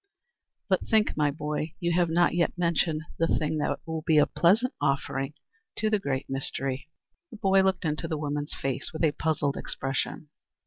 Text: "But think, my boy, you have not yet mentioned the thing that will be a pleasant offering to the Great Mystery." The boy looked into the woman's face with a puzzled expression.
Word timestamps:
"But 0.67 0.87
think, 0.87 1.15
my 1.15 1.29
boy, 1.29 1.75
you 1.79 1.91
have 1.93 2.09
not 2.09 2.33
yet 2.33 2.57
mentioned 2.57 3.03
the 3.19 3.27
thing 3.37 3.59
that 3.59 3.79
will 3.85 4.01
be 4.01 4.17
a 4.17 4.25
pleasant 4.25 4.73
offering 4.81 5.35
to 5.75 5.91
the 5.91 5.99
Great 5.99 6.27
Mystery." 6.27 6.89
The 7.29 7.37
boy 7.37 7.61
looked 7.61 7.85
into 7.85 8.07
the 8.07 8.17
woman's 8.17 8.55
face 8.55 8.91
with 8.93 9.03
a 9.03 9.11
puzzled 9.11 9.57
expression. 9.57 10.29